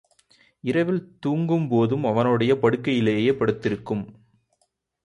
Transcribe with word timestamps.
இரவில் 0.63 1.17
தூங்கும் 1.19 1.67
போதும் 1.67 2.03
அவனுடைய 2.03 2.55
படுக்கையிலேயே 2.55 3.33
படுத்திருக்கும். 3.33 4.03